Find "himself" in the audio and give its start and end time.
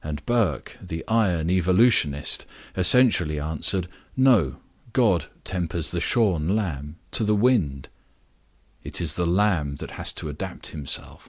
10.68-11.28